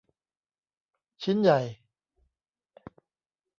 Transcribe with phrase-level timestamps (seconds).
[1.23, 1.59] ชิ้นใหญ่